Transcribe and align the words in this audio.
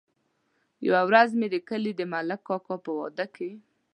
يوه 0.85 1.01
ورځ 1.09 1.29
مې 1.39 1.47
د 1.53 1.55
کلي 1.69 1.91
د 1.95 2.01
ملک 2.13 2.39
کاکا 2.47 2.75
په 2.85 2.91
واده 2.99 3.25
کې. 3.35 3.49